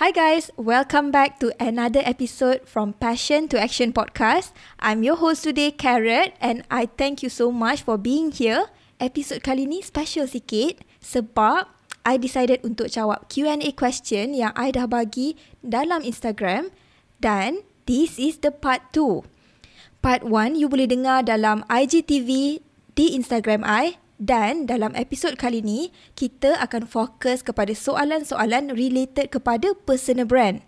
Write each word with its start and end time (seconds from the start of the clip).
Hi 0.00 0.16
guys, 0.16 0.48
welcome 0.56 1.12
back 1.12 1.36
to 1.44 1.52
another 1.60 2.00
episode 2.08 2.64
from 2.64 2.96
Passion 2.96 3.52
to 3.52 3.60
Action 3.60 3.92
podcast. 3.92 4.56
I'm 4.80 5.04
your 5.04 5.20
host 5.20 5.44
today, 5.44 5.68
Carrot, 5.76 6.32
and 6.40 6.64
I 6.72 6.88
thank 6.88 7.20
you 7.20 7.28
so 7.28 7.52
much 7.52 7.84
for 7.84 8.00
being 8.00 8.32
here. 8.32 8.72
Episode 8.96 9.44
kali 9.44 9.68
ni 9.68 9.84
special 9.84 10.24
sikit 10.24 10.80
sebab 11.04 11.68
I 12.08 12.16
decided 12.16 12.64
untuk 12.64 12.88
jawab 12.88 13.28
Q&A 13.28 13.76
question 13.76 14.32
yang 14.32 14.56
I 14.56 14.72
dah 14.72 14.88
bagi 14.88 15.36
dalam 15.60 16.00
Instagram 16.00 16.72
dan 17.20 17.60
this 17.84 18.16
is 18.16 18.40
the 18.40 18.56
part 18.56 18.80
2. 18.96 19.20
Part 20.00 20.24
1 20.24 20.56
you 20.56 20.72
boleh 20.72 20.88
dengar 20.88 21.28
dalam 21.28 21.60
IGTV 21.68 22.64
di 22.96 23.06
Instagram 23.12 23.68
I 23.68 24.00
dan 24.20 24.68
dalam 24.68 24.92
episod 25.00 25.32
kali 25.40 25.64
ni, 25.64 25.96
kita 26.12 26.60
akan 26.60 26.84
fokus 26.84 27.40
kepada 27.40 27.72
soalan-soalan 27.72 28.76
related 28.76 29.32
kepada 29.32 29.72
personal 29.88 30.28
brand. 30.28 30.60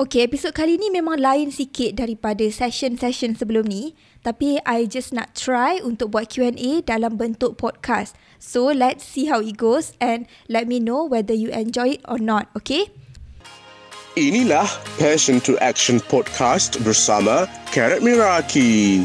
Okay, 0.00 0.24
episod 0.24 0.56
kali 0.56 0.80
ni 0.80 0.88
memang 0.88 1.20
lain 1.20 1.52
sikit 1.52 2.00
daripada 2.00 2.40
session-session 2.48 3.36
sebelum 3.36 3.68
ni. 3.68 3.92
Tapi 4.24 4.56
I 4.64 4.88
just 4.88 5.12
nak 5.12 5.36
try 5.36 5.76
untuk 5.84 6.16
buat 6.16 6.32
Q&A 6.32 6.80
dalam 6.80 7.20
bentuk 7.20 7.60
podcast. 7.60 8.16
So, 8.40 8.72
let's 8.72 9.04
see 9.04 9.28
how 9.28 9.44
it 9.44 9.60
goes 9.60 9.92
and 10.00 10.24
let 10.48 10.64
me 10.64 10.80
know 10.80 11.04
whether 11.04 11.36
you 11.36 11.52
enjoy 11.52 12.00
it 12.00 12.02
or 12.08 12.16
not, 12.16 12.48
okay? 12.56 12.88
Inilah 14.16 14.64
Passion 14.96 15.36
to 15.44 15.60
Action 15.60 16.00
Podcast 16.00 16.80
bersama 16.80 17.44
Karat 17.68 18.00
Miraki 18.00 19.04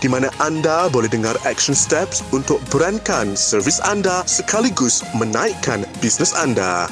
di 0.00 0.08
mana 0.10 0.32
anda 0.42 0.90
boleh 0.90 1.06
dengar 1.06 1.38
action 1.46 1.76
steps 1.76 2.24
untuk 2.34 2.58
berankan 2.72 3.38
servis 3.38 3.78
anda 3.84 4.26
sekaligus 4.26 5.04
menaikkan 5.14 5.86
bisnes 6.02 6.34
anda. 6.34 6.90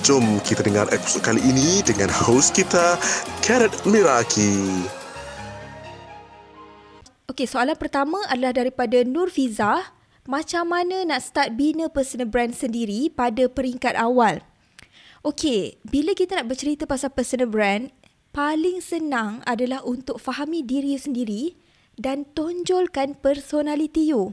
Jom 0.00 0.40
kita 0.40 0.64
dengar 0.64 0.88
episod 0.96 1.20
kali 1.20 1.44
ini 1.44 1.84
dengan 1.84 2.08
host 2.08 2.56
kita, 2.56 2.96
Karat 3.44 3.70
Miraki. 3.84 4.88
Okay, 7.28 7.44
soalan 7.44 7.76
pertama 7.76 8.18
adalah 8.26 8.56
daripada 8.56 9.04
Nur 9.04 9.28
Fiza. 9.28 9.92
Macam 10.24 10.72
mana 10.72 11.04
nak 11.04 11.20
start 11.20 11.56
bina 11.58 11.90
personal 11.92 12.28
brand 12.28 12.56
sendiri 12.56 13.12
pada 13.12 13.48
peringkat 13.48 13.92
awal? 13.96 14.40
Okay, 15.20 15.76
bila 15.84 16.16
kita 16.16 16.40
nak 16.40 16.48
bercerita 16.48 16.88
pasal 16.88 17.12
personal 17.12 17.48
brand, 17.50 17.92
paling 18.32 18.80
senang 18.80 19.44
adalah 19.44 19.84
untuk 19.84 20.16
fahami 20.16 20.64
diri 20.64 20.96
sendiri 20.96 21.60
dan 22.00 22.24
tonjolkan 22.32 23.20
personality 23.20 24.08
you. 24.08 24.32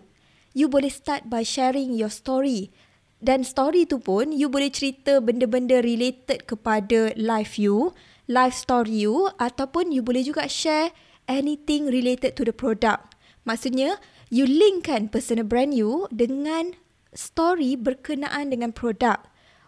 You 0.55 0.71
boleh 0.71 0.87
start 0.87 1.27
by 1.27 1.43
sharing 1.43 1.91
your 1.91 2.09
story. 2.09 2.71
Dan 3.19 3.43
story 3.43 3.83
tu 3.83 3.99
pun 3.99 4.31
you 4.31 4.47
boleh 4.47 4.71
cerita 4.71 5.19
benda-benda 5.19 5.83
related 5.83 6.47
kepada 6.47 7.11
life 7.19 7.59
you, 7.59 7.91
life 8.31 8.55
story 8.55 9.03
you 9.03 9.27
ataupun 9.35 9.91
you 9.91 9.99
boleh 9.99 10.23
juga 10.23 10.47
share 10.47 10.95
anything 11.27 11.91
related 11.91 12.39
to 12.39 12.47
the 12.47 12.55
product. 12.55 13.19
Maksudnya, 13.43 13.99
you 14.31 14.47
linkkan 14.47 15.11
personal 15.11 15.43
brand 15.43 15.75
you 15.75 16.07
dengan 16.13 16.77
story 17.11 17.75
berkenaan 17.75 18.53
dengan 18.53 18.71
produk. 18.71 19.19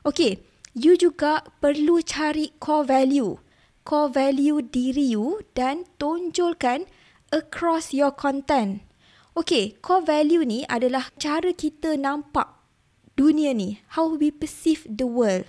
Okay, 0.07 0.39
you 0.77 0.95
juga 0.95 1.43
perlu 1.59 1.99
cari 2.05 2.55
core 2.61 2.87
value. 2.87 3.41
Core 3.83 4.13
value 4.13 4.61
diri 4.61 5.17
you 5.17 5.41
dan 5.57 5.89
tonjolkan 5.97 6.85
across 7.29 7.93
your 7.93 8.13
content. 8.13 8.85
Okay, 9.37 9.77
core 9.79 10.03
value 10.03 10.43
ni 10.43 10.67
adalah 10.67 11.13
cara 11.15 11.55
kita 11.55 11.95
nampak 11.95 12.59
dunia 13.15 13.51
ni, 13.55 13.79
how 13.95 14.15
we 14.15 14.31
perceive 14.31 14.83
the 14.87 15.07
world. 15.07 15.47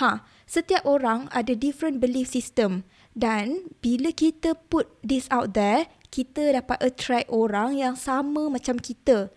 Ha, 0.00 0.24
setiap 0.44 0.84
orang 0.84 1.32
ada 1.32 1.56
different 1.56 1.98
belief 2.00 2.28
system 2.28 2.84
dan 3.16 3.72
bila 3.80 4.12
kita 4.12 4.52
put 4.68 4.92
this 5.00 5.24
out 5.32 5.56
there, 5.56 5.88
kita 6.12 6.52
dapat 6.52 6.76
attract 6.84 7.32
orang 7.32 7.80
yang 7.80 7.96
sama 7.96 8.52
macam 8.52 8.76
kita 8.76 9.32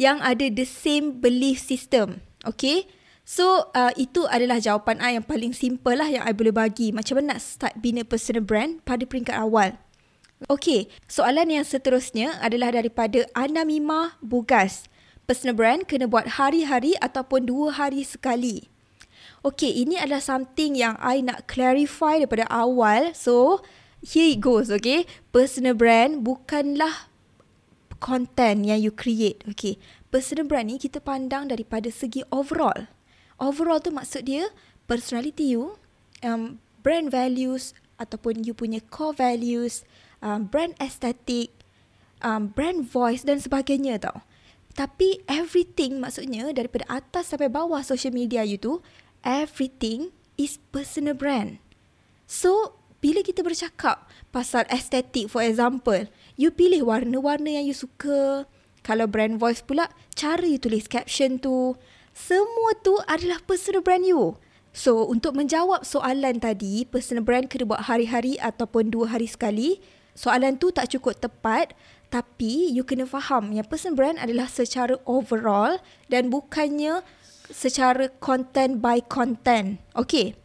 yang 0.00 0.16
ada 0.24 0.48
the 0.48 0.64
same 0.64 1.20
belief 1.20 1.60
system. 1.60 2.24
Okay? 2.48 2.88
So, 3.28 3.68
uh, 3.76 3.92
itu 4.00 4.24
adalah 4.24 4.56
jawapan 4.56 4.98
I 5.04 5.20
yang 5.20 5.28
paling 5.28 5.52
simple 5.52 5.92
lah 5.92 6.08
yang 6.08 6.24
I 6.24 6.32
boleh 6.32 6.56
bagi. 6.56 6.90
Macam 6.96 7.20
mana 7.20 7.36
nak 7.36 7.44
start 7.44 7.76
bina 7.78 8.00
personal 8.00 8.40
brand 8.40 8.80
pada 8.82 9.04
peringkat 9.04 9.36
awal. 9.36 9.76
Okey, 10.48 10.88
soalan 11.04 11.52
yang 11.52 11.68
seterusnya 11.68 12.40
adalah 12.40 12.72
daripada 12.72 13.28
Anamima 13.36 14.16
Bugas. 14.24 14.88
Personal 15.28 15.52
brand 15.52 15.84
kena 15.84 16.08
buat 16.08 16.40
hari-hari 16.40 16.96
ataupun 16.96 17.44
dua 17.44 17.76
hari 17.76 18.00
sekali. 18.00 18.72
Okey, 19.44 19.84
ini 19.84 20.00
adalah 20.00 20.24
something 20.24 20.80
yang 20.80 20.96
I 20.96 21.20
nak 21.20 21.44
clarify 21.44 22.24
daripada 22.24 22.48
awal. 22.48 23.12
So, 23.12 23.60
here 24.00 24.32
it 24.32 24.40
goes, 24.40 24.72
okay? 24.72 25.04
Personal 25.28 25.76
brand 25.76 26.24
bukanlah 26.24 27.12
content 28.00 28.64
yang 28.64 28.80
you 28.80 28.96
create, 28.96 29.44
okay? 29.44 29.76
Personal 30.08 30.48
brand 30.48 30.72
ni 30.72 30.80
kita 30.80 31.04
pandang 31.04 31.52
daripada 31.52 31.92
segi 31.92 32.24
overall. 32.32 32.88
Overall 33.36 33.84
tu 33.84 33.92
maksud 33.92 34.24
dia 34.24 34.48
personality 34.88 35.52
you, 35.52 35.76
um, 36.24 36.64
brand 36.80 37.12
values 37.12 37.76
ataupun 38.00 38.40
you 38.48 38.56
punya 38.56 38.80
core 38.88 39.12
values, 39.12 39.84
um, 40.24 40.48
brand 40.48 40.76
estetik, 40.80 41.52
um, 42.24 42.52
brand 42.52 42.84
voice 42.86 43.24
dan 43.24 43.40
sebagainya 43.40 44.00
tau. 44.00 44.24
Tapi 44.76 45.20
everything 45.26 45.98
maksudnya 45.98 46.54
daripada 46.54 46.86
atas 46.86 47.34
sampai 47.34 47.50
bawah 47.50 47.82
social 47.82 48.14
media 48.14 48.46
you 48.46 48.56
tu, 48.56 48.78
everything 49.26 50.14
is 50.38 50.62
personal 50.70 51.12
brand. 51.12 51.58
So, 52.30 52.78
bila 53.02 53.24
kita 53.26 53.42
bercakap 53.42 54.06
pasal 54.30 54.68
estetik 54.70 55.26
for 55.32 55.42
example, 55.42 56.06
you 56.38 56.54
pilih 56.54 56.86
warna-warna 56.86 57.58
yang 57.60 57.66
you 57.66 57.74
suka. 57.74 58.46
Kalau 58.80 59.04
brand 59.04 59.36
voice 59.36 59.60
pula, 59.60 59.92
cara 60.16 60.40
you 60.46 60.56
tulis 60.56 60.88
caption 60.88 61.36
tu. 61.36 61.76
Semua 62.16 62.72
tu 62.80 62.96
adalah 63.04 63.42
personal 63.44 63.84
brand 63.84 64.06
you. 64.06 64.38
So, 64.70 65.02
untuk 65.10 65.34
menjawab 65.34 65.82
soalan 65.82 66.38
tadi, 66.38 66.86
personal 66.86 67.26
brand 67.26 67.50
kena 67.50 67.66
buat 67.66 67.90
hari-hari 67.90 68.38
ataupun 68.38 68.94
dua 68.94 69.10
hari 69.10 69.26
sekali, 69.26 69.82
soalan 70.20 70.60
tu 70.60 70.68
tak 70.68 70.92
cukup 70.92 71.16
tepat 71.16 71.72
tapi 72.12 72.68
you 72.68 72.84
kena 72.84 73.08
faham 73.08 73.56
yang 73.56 73.64
person 73.64 73.96
brand 73.96 74.20
adalah 74.20 74.44
secara 74.50 75.00
overall 75.08 75.80
dan 76.12 76.28
bukannya 76.28 77.00
secara 77.48 78.12
content 78.20 78.84
by 78.84 79.00
content. 79.00 79.80
Okay. 79.96 80.36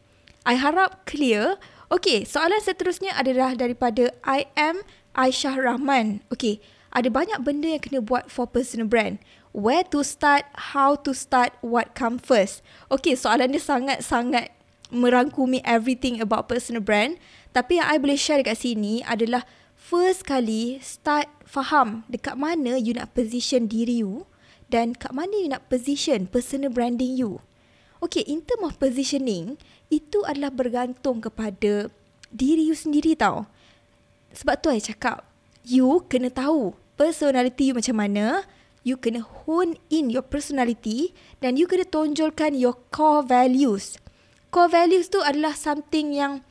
I 0.46 0.56
harap 0.62 1.04
clear. 1.10 1.58
Okay, 1.90 2.22
soalan 2.26 2.62
seterusnya 2.62 3.14
adalah 3.18 3.58
daripada 3.58 4.14
I 4.26 4.50
am 4.58 4.86
Aisyah 5.18 5.58
Rahman. 5.58 6.22
Okay, 6.34 6.62
ada 6.94 7.10
banyak 7.10 7.42
benda 7.42 7.70
yang 7.70 7.82
kena 7.82 8.00
buat 8.02 8.30
for 8.30 8.46
personal 8.46 8.86
brand. 8.90 9.22
Where 9.56 9.86
to 9.90 10.06
start, 10.06 10.46
how 10.74 10.98
to 11.02 11.18
start, 11.18 11.58
what 11.66 11.98
come 11.98 12.22
first. 12.22 12.62
Okay, 12.94 13.18
soalan 13.18 13.58
dia 13.58 13.62
sangat-sangat 13.62 14.54
merangkumi 14.94 15.66
everything 15.66 16.22
about 16.22 16.46
personal 16.46 16.82
brand. 16.82 17.18
Tapi 17.56 17.80
yang 17.80 17.88
I 17.88 17.98
boleh 17.98 18.20
share 18.20 18.44
dekat 18.44 18.62
sini 18.62 19.02
adalah 19.06 19.48
first 19.86 20.26
kali 20.26 20.82
start 20.82 21.30
faham 21.46 22.02
dekat 22.10 22.34
mana 22.34 22.74
you 22.74 22.98
nak 22.98 23.14
position 23.14 23.70
diri 23.70 24.02
you 24.02 24.26
dan 24.66 24.98
kat 24.98 25.14
mana 25.14 25.38
you 25.38 25.46
nak 25.46 25.70
position 25.70 26.26
personal 26.26 26.74
branding 26.74 27.14
you. 27.14 27.38
Okay, 28.02 28.26
in 28.26 28.42
term 28.42 28.66
of 28.66 28.82
positioning, 28.82 29.62
itu 29.94 30.26
adalah 30.26 30.50
bergantung 30.50 31.22
kepada 31.22 31.94
diri 32.34 32.66
you 32.66 32.74
sendiri 32.74 33.14
tau. 33.14 33.46
Sebab 34.34 34.58
tu 34.58 34.74
saya 34.74 34.82
cakap, 34.82 35.18
you 35.62 36.02
kena 36.10 36.34
tahu 36.34 36.74
personality 36.98 37.70
you 37.70 37.78
macam 37.78 38.02
mana, 38.02 38.42
you 38.82 38.98
kena 38.98 39.22
hone 39.22 39.78
in 39.94 40.10
your 40.10 40.26
personality 40.26 41.14
dan 41.46 41.62
you 41.62 41.70
kena 41.70 41.86
tonjolkan 41.86 42.58
your 42.58 42.74
core 42.90 43.22
values. 43.22 44.02
Core 44.50 44.70
values 44.70 45.14
tu 45.14 45.22
adalah 45.22 45.54
something 45.54 46.14
yang 46.18 46.42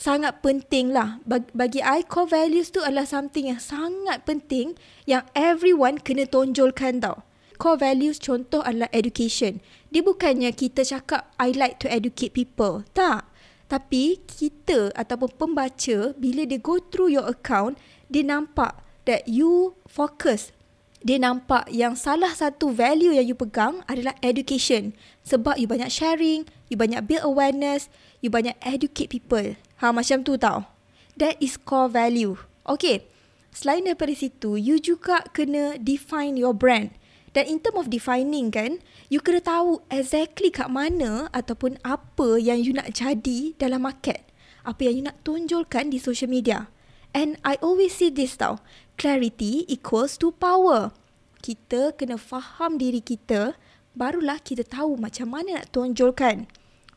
sangat 0.00 0.40
penting 0.40 0.96
lah. 0.96 1.20
Bagi 1.28 1.84
I, 1.84 2.00
core 2.08 2.32
values 2.32 2.72
tu 2.72 2.80
adalah 2.80 3.04
something 3.04 3.52
yang 3.52 3.60
sangat 3.60 4.24
penting 4.24 4.80
yang 5.04 5.28
everyone 5.36 6.00
kena 6.00 6.24
tonjolkan 6.24 7.04
tau. 7.04 7.20
Core 7.60 7.76
values 7.76 8.16
contoh 8.16 8.64
adalah 8.64 8.88
education. 8.96 9.60
Dia 9.92 10.00
bukannya 10.00 10.48
kita 10.56 10.80
cakap, 10.80 11.28
I 11.36 11.52
like 11.52 11.76
to 11.84 11.92
educate 11.92 12.32
people. 12.32 12.88
Tak. 12.96 13.28
Tapi 13.68 14.24
kita 14.24 14.88
ataupun 14.96 15.36
pembaca, 15.36 16.16
bila 16.16 16.48
dia 16.48 16.56
go 16.56 16.80
through 16.80 17.12
your 17.12 17.28
account, 17.28 17.76
dia 18.08 18.24
nampak 18.24 18.80
that 19.04 19.28
you 19.28 19.76
focus. 19.84 20.56
Dia 21.04 21.20
nampak 21.20 21.68
yang 21.68 21.92
salah 21.96 22.32
satu 22.32 22.72
value 22.72 23.12
yang 23.12 23.28
you 23.28 23.36
pegang 23.36 23.84
adalah 23.84 24.16
education. 24.24 24.96
Sebab 25.28 25.60
you 25.60 25.68
banyak 25.68 25.92
sharing, 25.92 26.48
you 26.72 26.80
banyak 26.80 27.04
build 27.04 27.24
awareness, 27.24 27.92
you 28.24 28.32
banyak 28.32 28.56
educate 28.64 29.12
people. 29.12 29.56
Ha 29.80 29.90
macam 29.96 30.20
tu 30.20 30.36
tau. 30.36 30.68
That 31.16 31.40
is 31.40 31.56
core 31.56 31.88
value. 31.88 32.36
Okay. 32.68 33.08
Selain 33.50 33.82
daripada 33.82 34.14
situ, 34.14 34.54
you 34.54 34.78
juga 34.78 35.26
kena 35.34 35.74
define 35.80 36.38
your 36.38 36.54
brand. 36.54 36.94
Dan 37.30 37.46
in 37.46 37.58
term 37.62 37.78
of 37.78 37.90
defining 37.90 38.50
kan, 38.50 38.82
you 39.10 39.22
kena 39.22 39.42
tahu 39.42 39.82
exactly 39.90 40.50
kat 40.50 40.70
mana 40.70 41.30
ataupun 41.30 41.78
apa 41.82 42.38
yang 42.38 42.58
you 42.58 42.74
nak 42.74 42.94
jadi 42.94 43.54
dalam 43.58 43.86
market. 43.86 44.22
Apa 44.62 44.86
yang 44.86 44.94
you 44.98 45.04
nak 45.06 45.18
tunjulkan 45.22 45.90
di 45.90 45.98
social 45.98 46.30
media. 46.30 46.70
And 47.10 47.38
I 47.42 47.58
always 47.58 47.94
say 47.94 48.10
this 48.10 48.38
tau, 48.38 48.62
clarity 48.94 49.66
equals 49.66 50.14
to 50.22 50.30
power. 50.30 50.94
Kita 51.42 51.94
kena 51.98 52.18
faham 52.18 52.78
diri 52.78 53.02
kita, 53.02 53.58
barulah 53.98 54.38
kita 54.38 54.62
tahu 54.62 54.94
macam 54.94 55.34
mana 55.34 55.62
nak 55.62 55.74
tunjulkan. 55.74 56.46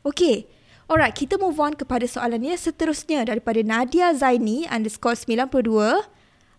Okay, 0.05 0.45
alright, 0.93 1.17
kita 1.17 1.41
move 1.41 1.57
on 1.57 1.73
kepada 1.73 2.05
soalan 2.05 2.45
seterusnya 2.53 3.25
daripada 3.25 3.65
Nadia 3.65 4.13
Zaini 4.13 4.69
underscore 4.69 5.17
92. 5.17 6.05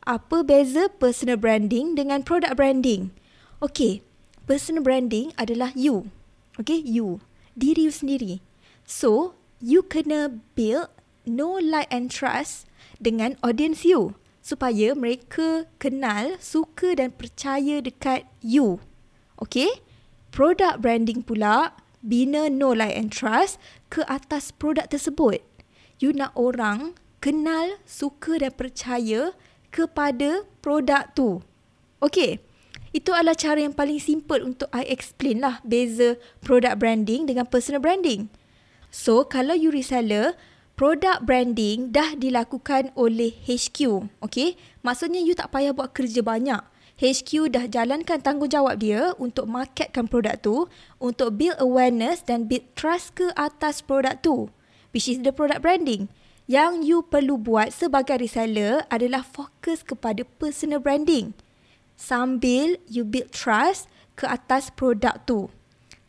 Apa 0.02 0.42
beza 0.42 0.90
personal 0.90 1.38
branding 1.38 1.94
dengan 1.94 2.26
product 2.26 2.58
branding? 2.58 3.14
Okay, 3.62 4.02
personal 4.50 4.82
branding 4.82 5.30
adalah 5.38 5.70
you. 5.78 6.10
Okay, 6.58 6.82
you. 6.82 7.22
Diri 7.54 7.86
you 7.86 7.94
sendiri. 7.94 8.42
So, 8.82 9.38
you 9.62 9.86
kena 9.86 10.42
build 10.58 10.90
know, 11.22 11.54
like 11.62 11.86
and 11.94 12.10
trust 12.10 12.66
dengan 12.98 13.38
audience 13.38 13.86
you. 13.86 14.18
Supaya 14.42 14.98
mereka 14.98 15.70
kenal, 15.78 16.42
suka 16.42 16.98
dan 16.98 17.14
percaya 17.14 17.78
dekat 17.78 18.26
you. 18.42 18.82
Okay? 19.38 19.78
Product 20.34 20.82
branding 20.82 21.22
pula, 21.22 21.72
bina 22.04 22.52
know, 22.52 22.76
like 22.76 22.92
and 22.92 23.08
trust 23.08 23.56
ke 23.88 24.04
atas 24.04 24.52
produk 24.52 24.86
tersebut. 24.92 25.40
You 25.96 26.12
nak 26.12 26.36
orang 26.36 27.00
kenal, 27.24 27.80
suka 27.88 28.36
dan 28.36 28.52
percaya 28.52 29.32
kepada 29.72 30.44
produk 30.60 31.08
tu. 31.16 31.40
Okay? 32.04 32.44
Itu 32.94 33.10
adalah 33.10 33.34
cara 33.34 33.58
yang 33.58 33.74
paling 33.74 33.98
simple 33.98 34.44
untuk 34.44 34.70
I 34.70 34.86
explain 34.86 35.42
lah 35.42 35.58
beza 35.66 36.20
product 36.44 36.78
branding 36.78 37.26
dengan 37.26 37.48
personal 37.48 37.82
branding. 37.82 38.30
So, 38.94 39.26
kalau 39.26 39.58
you 39.58 39.74
reseller, 39.74 40.38
product 40.78 41.26
branding 41.26 41.90
dah 41.90 42.14
dilakukan 42.14 42.94
oleh 42.94 43.34
HQ. 43.42 44.06
Okay? 44.22 44.54
Maksudnya 44.86 45.18
you 45.24 45.34
tak 45.34 45.50
payah 45.50 45.74
buat 45.74 45.90
kerja 45.90 46.22
banyak. 46.22 46.62
HQ 47.04 47.52
dah 47.52 47.68
jalankan 47.68 48.24
tanggungjawab 48.24 48.80
dia 48.80 49.12
untuk 49.20 49.44
marketkan 49.44 50.08
produk 50.08 50.40
tu, 50.40 50.72
untuk 50.96 51.36
build 51.36 51.60
awareness 51.60 52.24
dan 52.24 52.48
build 52.48 52.64
trust 52.72 53.12
ke 53.20 53.28
atas 53.36 53.84
produk 53.84 54.16
tu. 54.24 54.48
Which 54.96 55.12
is 55.12 55.20
the 55.20 55.34
product 55.34 55.60
branding. 55.60 56.08
Yang 56.48 56.72
you 56.88 56.98
perlu 57.04 57.36
buat 57.36 57.76
sebagai 57.76 58.24
reseller 58.24 58.88
adalah 58.88 59.20
fokus 59.20 59.84
kepada 59.84 60.24
personal 60.40 60.80
branding 60.80 61.36
sambil 61.96 62.76
you 62.90 63.06
build 63.06 63.30
trust 63.30 63.86
ke 64.18 64.26
atas 64.26 64.70
produk 64.74 65.18
tu. 65.26 65.50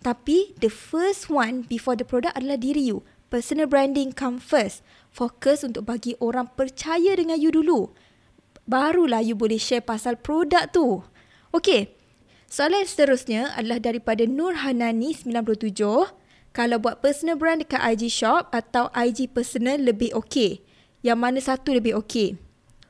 Tapi 0.02 0.54
the 0.62 0.70
first 0.70 1.34
one 1.34 1.66
before 1.66 1.98
the 1.98 2.06
product 2.06 2.38
adalah 2.38 2.62
diri 2.62 2.94
you. 2.94 3.02
Personal 3.34 3.66
branding 3.66 4.14
come 4.14 4.38
first. 4.38 4.86
Fokus 5.10 5.66
untuk 5.66 5.90
bagi 5.90 6.14
orang 6.22 6.52
percaya 6.54 7.18
dengan 7.18 7.42
you 7.42 7.50
dulu. 7.50 7.90
Barulah 8.66 9.22
you 9.22 9.38
boleh 9.38 9.62
share 9.62 9.86
pasal 9.86 10.18
produk 10.18 10.66
tu. 10.74 11.06
Okay. 11.54 11.94
Soalan 12.50 12.86
seterusnya 12.86 13.54
adalah 13.54 13.78
daripada 13.82 14.26
Nur 14.26 14.66
Hanani 14.66 15.14
97. 15.14 15.78
Kalau 16.56 16.78
buat 16.80 17.04
personal 17.04 17.38
brand 17.38 17.62
dekat 17.62 17.82
IG 17.84 18.10
shop 18.10 18.50
atau 18.56 18.90
IG 18.96 19.30
personal 19.30 19.82
lebih 19.82 20.16
okay. 20.18 20.66
Yang 21.06 21.20
mana 21.20 21.40
satu 21.44 21.78
lebih 21.78 21.94
okay? 21.94 22.40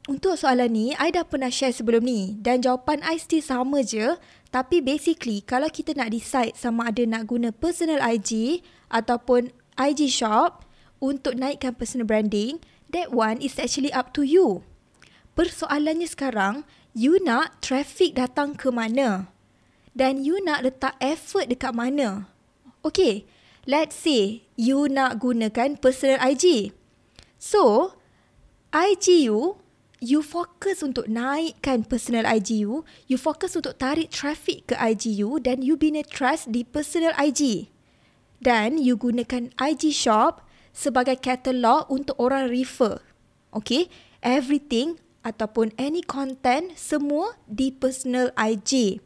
Untuk 0.06 0.38
soalan 0.38 0.70
ni, 0.70 0.88
I 1.02 1.10
dah 1.10 1.26
pernah 1.26 1.50
share 1.50 1.74
sebelum 1.74 2.06
ni 2.06 2.38
dan 2.38 2.62
jawapan 2.62 3.02
I 3.02 3.18
still 3.18 3.42
sama 3.42 3.82
je. 3.82 4.16
Tapi 4.54 4.80
basically, 4.80 5.42
kalau 5.42 5.66
kita 5.68 5.98
nak 5.98 6.14
decide 6.14 6.54
sama 6.54 6.94
ada 6.94 7.02
nak 7.10 7.26
guna 7.26 7.50
personal 7.50 7.98
IG 8.06 8.62
ataupun 8.94 9.50
IG 9.76 10.08
shop 10.14 10.62
untuk 11.02 11.34
naikkan 11.34 11.74
personal 11.74 12.06
branding, 12.06 12.62
that 12.94 13.10
one 13.10 13.42
is 13.42 13.58
actually 13.58 13.90
up 13.92 14.14
to 14.14 14.22
you. 14.22 14.62
Persoalannya 15.36 16.08
sekarang, 16.08 16.64
you 16.96 17.20
nak 17.20 17.60
traffic 17.60 18.16
datang 18.16 18.56
ke 18.56 18.72
mana? 18.72 19.28
Dan 19.92 20.24
you 20.24 20.40
nak 20.40 20.64
letak 20.64 20.96
effort 21.04 21.52
dekat 21.52 21.76
mana? 21.76 22.32
Okay, 22.88 23.28
let's 23.68 24.00
say 24.00 24.48
you 24.56 24.88
nak 24.88 25.20
gunakan 25.20 25.76
personal 25.76 26.24
IG. 26.24 26.72
So, 27.36 27.96
IG 28.72 29.28
you 29.28 29.60
you 30.04 30.24
fokus 30.24 30.84
untuk 30.84 31.08
naikkan 31.12 31.88
personal 31.88 32.28
IG 32.28 32.64
you, 32.64 32.88
you 33.10 33.20
fokus 33.20 33.56
untuk 33.60 33.76
tarik 33.80 34.12
traffic 34.12 34.72
ke 34.72 34.76
IG 34.78 35.12
you 35.12 35.40
dan 35.42 35.66
you 35.66 35.76
bina 35.76 36.04
trust 36.06 36.52
di 36.52 36.64
personal 36.64 37.12
IG. 37.20 37.68
Dan 38.40 38.80
you 38.80 38.96
gunakan 38.96 39.52
IG 39.60 39.92
shop 39.92 40.44
sebagai 40.76 41.20
katalog 41.20 41.88
untuk 41.92 42.16
orang 42.20 42.52
refer. 42.52 43.04
Okay, 43.56 43.88
everything 44.20 45.00
ataupun 45.26 45.74
any 45.82 46.06
content 46.06 46.78
semua 46.78 47.34
di 47.50 47.74
personal 47.74 48.30
IG. 48.38 49.02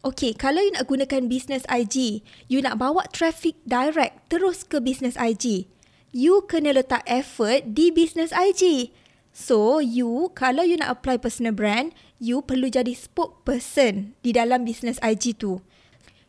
Okay, 0.00 0.32
kalau 0.32 0.64
you 0.64 0.72
nak 0.72 0.88
gunakan 0.88 1.28
business 1.28 1.68
IG, 1.68 2.24
you 2.48 2.64
nak 2.64 2.80
bawa 2.80 3.04
traffic 3.12 3.60
direct 3.68 4.16
terus 4.32 4.64
ke 4.64 4.80
business 4.80 5.20
IG. 5.20 5.68
You 6.16 6.48
kena 6.48 6.72
letak 6.72 7.04
effort 7.04 7.76
di 7.76 7.92
business 7.92 8.32
IG. 8.32 8.88
So, 9.36 9.78
you, 9.78 10.32
kalau 10.32 10.64
you 10.64 10.80
nak 10.80 10.98
apply 10.98 11.20
personal 11.20 11.52
brand, 11.52 11.92
you 12.16 12.40
perlu 12.40 12.72
jadi 12.72 12.96
spokesperson 12.96 14.16
di 14.24 14.32
dalam 14.32 14.64
business 14.64 14.96
IG 15.04 15.36
tu. 15.36 15.60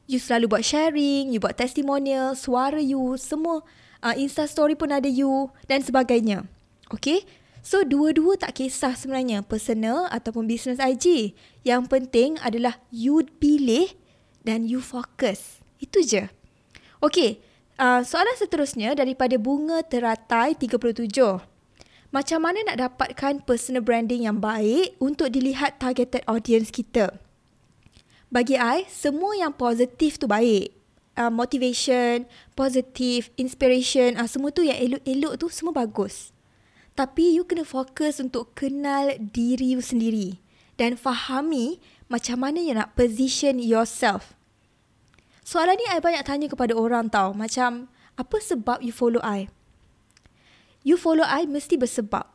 You 0.10 0.19
selalu 0.19 0.60
buat 0.60 0.66
sharing, 0.66 1.31
you 1.31 1.40
buat 1.40 1.56
testimonial, 1.56 2.36
suara 2.36 2.81
you, 2.81 3.16
semua 3.16 3.63
uh, 4.04 4.16
Insta 4.18 4.50
story 4.50 4.75
pun 4.75 4.92
ada 4.92 5.07
you 5.07 5.54
dan 5.69 5.86
sebagainya. 5.86 6.45
Okay? 6.90 7.24
So, 7.59 7.83
dua-dua 7.83 8.39
tak 8.39 8.56
kisah 8.59 8.95
sebenarnya 8.95 9.44
personal 9.44 10.07
ataupun 10.07 10.47
business 10.47 10.79
IG. 10.79 11.35
Yang 11.67 11.91
penting 11.91 12.39
adalah 12.39 12.79
you 12.88 13.19
pilih 13.39 13.91
dan 14.47 14.63
you 14.63 14.79
fokus. 14.79 15.59
Itu 15.79 16.00
je. 16.03 16.31
Okay, 17.00 17.39
uh, 17.79 18.03
soalan 18.03 18.35
seterusnya 18.39 18.95
daripada 18.95 19.35
Bunga 19.35 19.83
Teratai 19.83 20.56
37. 20.56 21.11
Macam 22.09 22.39
mana 22.41 22.59
nak 22.65 22.77
dapatkan 22.81 23.45
personal 23.45 23.85
branding 23.85 24.25
yang 24.25 24.41
baik 24.41 24.97
untuk 24.97 25.29
dilihat 25.29 25.77
targeted 25.77 26.25
audience 26.25 26.73
kita? 26.73 27.13
Bagi 28.33 28.57
I, 28.57 28.89
semua 28.89 29.38
yang 29.38 29.53
positif 29.53 30.17
tu 30.17 30.25
baik. 30.25 30.73
Uh, 31.19 31.29
motivation, 31.29 32.23
positif, 32.56 33.29
inspiration, 33.35 34.15
uh, 34.15 34.25
semua 34.25 34.50
tu 34.50 34.63
yang 34.63 34.79
elok-elok 34.79 35.33
tu 35.38 35.47
semua 35.51 35.75
bagus. 35.75 36.31
Tapi 36.99 37.39
you 37.39 37.47
kena 37.47 37.63
fokus 37.63 38.19
untuk 38.19 38.51
kenal 38.59 39.15
diri 39.15 39.71
you 39.71 39.79
sendiri 39.79 40.44
dan 40.75 40.99
fahami 40.99 41.79
macam 42.11 42.44
mana 42.44 42.59
you 42.59 42.75
nak 42.75 42.91
position 42.99 43.56
yourself. 43.56 44.35
Soalan 45.47 45.79
ni 45.79 45.87
I 45.87 46.03
banyak 46.03 46.27
tanya 46.27 46.51
kepada 46.51 46.75
orang 46.75 47.07
tau. 47.07 47.31
Macam, 47.31 47.87
apa 48.19 48.37
sebab 48.44 48.83
you 48.83 48.91
follow 48.91 49.23
I? 49.23 49.47
you 50.83 50.95
follow 50.95 51.25
I 51.27 51.47
mesti 51.47 51.75
bersebab. 51.75 52.27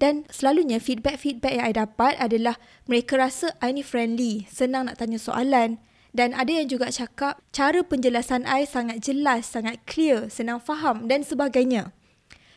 Dan 0.00 0.24
selalunya 0.32 0.80
feedback-feedback 0.80 1.60
yang 1.60 1.66
I 1.68 1.74
dapat 1.76 2.16
adalah 2.16 2.56
mereka 2.88 3.20
rasa 3.20 3.52
I 3.60 3.76
ni 3.76 3.84
friendly, 3.84 4.48
senang 4.48 4.88
nak 4.88 4.96
tanya 4.96 5.20
soalan. 5.20 5.76
Dan 6.10 6.32
ada 6.32 6.48
yang 6.48 6.66
juga 6.72 6.88
cakap 6.88 7.44
cara 7.52 7.84
penjelasan 7.84 8.48
I 8.48 8.64
sangat 8.64 9.04
jelas, 9.04 9.44
sangat 9.46 9.84
clear, 9.84 10.32
senang 10.32 10.58
faham 10.58 11.04
dan 11.04 11.20
sebagainya. 11.20 11.92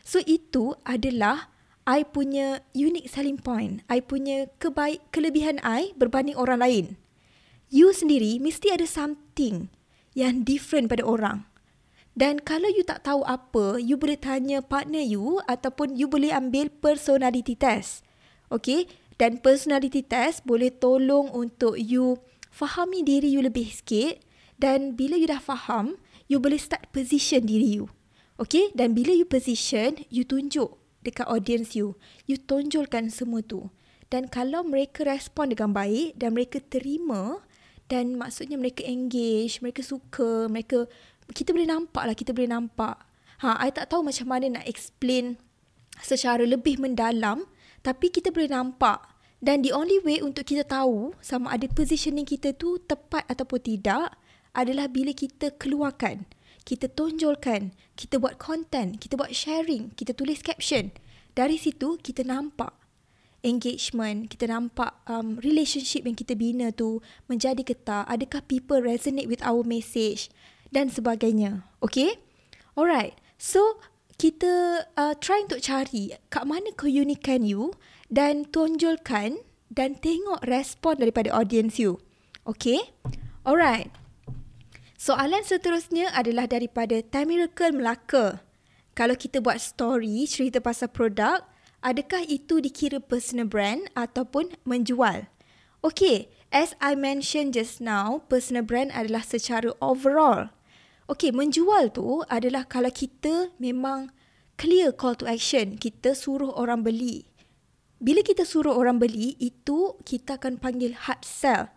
So 0.04 0.20
itu 0.28 0.76
adalah 0.84 1.48
I 1.88 2.04
punya 2.04 2.60
unique 2.76 3.08
selling 3.08 3.40
point. 3.40 3.84
I 3.88 4.04
punya 4.04 4.52
kebaik 4.60 5.00
kelebihan 5.12 5.60
I 5.64 5.96
berbanding 5.96 6.36
orang 6.36 6.60
lain. 6.60 6.86
You 7.72 7.92
sendiri 7.92 8.36
mesti 8.40 8.72
ada 8.72 8.84
something 8.84 9.72
yang 10.12 10.44
different 10.44 10.92
pada 10.92 11.04
orang. 11.04 11.48
Dan 12.14 12.38
kalau 12.38 12.70
you 12.70 12.86
tak 12.86 13.02
tahu 13.02 13.26
apa, 13.26 13.82
you 13.82 13.98
boleh 13.98 14.14
tanya 14.14 14.62
partner 14.62 15.02
you 15.02 15.42
ataupun 15.50 15.98
you 15.98 16.06
boleh 16.06 16.30
ambil 16.30 16.70
personality 16.70 17.58
test. 17.58 18.06
Okay? 18.54 18.86
Dan 19.18 19.42
personality 19.42 20.06
test 20.06 20.46
boleh 20.46 20.70
tolong 20.70 21.26
untuk 21.34 21.74
you 21.74 22.22
fahami 22.54 23.02
diri 23.02 23.34
you 23.34 23.42
lebih 23.42 23.66
sikit. 23.66 24.22
Dan 24.54 24.94
bila 24.94 25.18
you 25.18 25.26
dah 25.26 25.42
faham, 25.42 25.98
you 26.30 26.38
boleh 26.38 26.62
start 26.62 26.86
position 26.94 27.50
diri 27.50 27.82
you. 27.82 27.90
Okay? 28.40 28.70
Dan 28.74 28.92
bila 28.92 29.14
you 29.14 29.26
position, 29.26 30.02
you 30.10 30.26
tunjuk 30.26 30.78
dekat 31.04 31.28
audience 31.28 31.76
you. 31.76 31.94
You 32.24 32.40
tonjolkan 32.40 33.12
semua 33.12 33.44
tu. 33.44 33.68
Dan 34.08 34.30
kalau 34.30 34.62
mereka 34.62 35.04
respon 35.04 35.50
dengan 35.50 35.74
baik 35.74 36.16
dan 36.18 36.36
mereka 36.36 36.62
terima 36.62 37.42
dan 37.90 38.16
maksudnya 38.16 38.56
mereka 38.56 38.84
engage, 38.86 39.58
mereka 39.60 39.82
suka, 39.84 40.46
mereka 40.48 40.86
kita 41.32 41.50
boleh 41.50 41.68
nampak 41.68 42.04
lah, 42.04 42.14
kita 42.16 42.30
boleh 42.30 42.48
nampak. 42.48 42.94
Ha, 43.42 43.58
I 43.60 43.74
tak 43.74 43.90
tahu 43.90 44.06
macam 44.06 44.30
mana 44.30 44.60
nak 44.60 44.64
explain 44.70 45.36
secara 45.98 46.46
lebih 46.46 46.78
mendalam, 46.78 47.44
tapi 47.82 48.08
kita 48.08 48.30
boleh 48.30 48.50
nampak 48.50 49.14
Dan 49.44 49.60
the 49.60 49.76
only 49.76 50.00
way 50.00 50.24
untuk 50.24 50.48
kita 50.48 50.64
tahu 50.64 51.12
sama 51.20 51.52
ada 51.52 51.68
positioning 51.68 52.24
kita 52.24 52.56
tu 52.56 52.80
tepat 52.80 53.28
ataupun 53.28 53.60
tidak 53.60 54.16
adalah 54.56 54.88
bila 54.88 55.12
kita 55.12 55.52
keluarkan, 55.60 56.24
kita 56.64 56.88
tonjolkan, 56.88 57.76
kita 57.94 58.16
buat 58.16 58.40
content, 58.40 58.96
kita 58.96 59.20
buat 59.20 59.36
sharing, 59.36 59.92
kita 59.94 60.16
tulis 60.16 60.40
caption. 60.40 60.90
Dari 61.36 61.60
situ 61.60 62.00
kita 62.00 62.24
nampak 62.24 62.72
engagement, 63.44 64.32
kita 64.32 64.48
nampak 64.48 64.96
um, 65.04 65.36
relationship 65.44 66.08
yang 66.08 66.16
kita 66.16 66.32
bina 66.32 66.72
tu 66.72 67.04
menjadi 67.28 67.60
ketat, 67.60 68.08
adakah 68.08 68.40
people 68.48 68.80
resonate 68.80 69.28
with 69.28 69.44
our 69.44 69.60
message 69.62 70.32
dan 70.72 70.88
sebagainya. 70.88 71.68
Okay? 71.84 72.16
Alright. 72.74 73.20
So, 73.36 73.78
kita 74.16 74.86
uh, 74.96 75.14
try 75.20 75.44
untuk 75.44 75.60
cari 75.60 76.16
kat 76.32 76.48
mana 76.48 76.72
keunikan 76.72 77.44
you 77.44 77.76
dan 78.08 78.48
tonjolkan 78.48 79.44
dan 79.68 80.00
tengok 80.00 80.40
respon 80.48 80.96
daripada 80.96 81.28
audience 81.34 81.76
you. 81.76 82.00
Okay? 82.48 82.94
Alright. 83.44 83.92
Soalan 85.04 85.44
seterusnya 85.44 86.08
adalah 86.16 86.48
daripada 86.48 86.96
Time 87.04 87.36
Miracle 87.36 87.76
Melaka. 87.76 88.40
Kalau 88.96 89.12
kita 89.12 89.44
buat 89.44 89.60
story 89.60 90.24
cerita 90.24 90.64
pasal 90.64 90.88
produk, 90.88 91.44
adakah 91.84 92.24
itu 92.24 92.56
dikira 92.64 93.04
personal 93.04 93.44
brand 93.44 93.84
ataupun 93.92 94.56
menjual? 94.64 95.28
Okay, 95.84 96.32
as 96.48 96.72
I 96.80 96.96
mentioned 96.96 97.52
just 97.52 97.84
now, 97.84 98.24
personal 98.32 98.64
brand 98.64 98.96
adalah 98.96 99.20
secara 99.20 99.76
overall. 99.84 100.48
Okay, 101.04 101.36
menjual 101.36 101.92
tu 101.92 102.24
adalah 102.32 102.64
kalau 102.64 102.88
kita 102.88 103.52
memang 103.60 104.08
clear 104.56 104.88
call 104.88 105.20
to 105.20 105.28
action, 105.28 105.76
kita 105.76 106.16
suruh 106.16 106.56
orang 106.56 106.80
beli. 106.80 107.28
Bila 108.00 108.24
kita 108.24 108.48
suruh 108.48 108.72
orang 108.72 109.04
beli, 109.04 109.36
itu 109.36 110.00
kita 110.08 110.40
akan 110.40 110.56
panggil 110.56 110.96
hard 110.96 111.20
sell. 111.28 111.68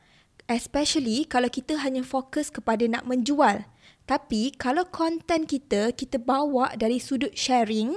Especially 0.48 1.27
kalau 1.27 1.51
kita 1.51 1.75
hanya 1.84 2.08
fokus 2.08 2.48
kepada 2.48 2.88
nak 2.88 3.04
menjual. 3.04 3.68
Tapi 4.08 4.56
kalau 4.56 4.88
konten 4.88 5.44
kita, 5.44 5.92
kita 5.92 6.16
bawa 6.16 6.72
dari 6.80 7.04
sudut 7.04 7.36
sharing, 7.36 7.92